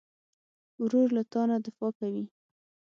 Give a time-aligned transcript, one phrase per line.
[0.83, 2.25] ورور له تا نه دفاع کوي.